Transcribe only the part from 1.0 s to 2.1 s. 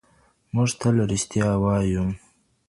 ریښتیا وایو